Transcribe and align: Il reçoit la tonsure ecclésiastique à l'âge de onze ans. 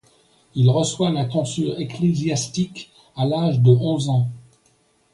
Il 0.55 0.67
reçoit 0.71 1.11
la 1.11 1.25
tonsure 1.25 1.79
ecclésiastique 1.79 2.91
à 3.15 3.27
l'âge 3.27 3.59
de 3.59 3.69
onze 3.69 4.09
ans. 4.09 4.29